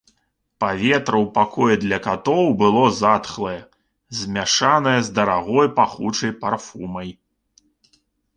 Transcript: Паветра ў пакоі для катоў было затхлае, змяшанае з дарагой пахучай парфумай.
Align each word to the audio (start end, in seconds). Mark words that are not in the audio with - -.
Паветра 0.63 1.17
ў 1.17 1.27
пакоі 1.35 1.75
для 1.83 1.99
катоў 2.07 2.45
было 2.61 2.83
затхлае, 3.01 3.59
змяшанае 4.21 4.95
з 5.09 5.15
дарагой 5.21 5.67
пахучай 5.77 6.31
парфумай. 6.41 7.09